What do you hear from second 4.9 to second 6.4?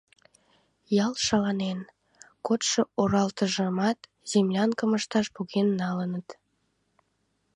ышташ поген налыныт.